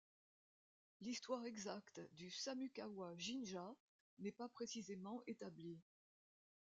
[1.01, 3.75] L'histoire exacte du Samukawa-jinja
[4.17, 5.79] n'est pas précisément établie.